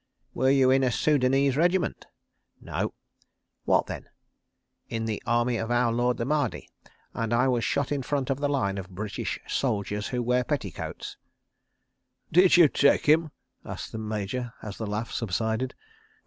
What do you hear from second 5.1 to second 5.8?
army of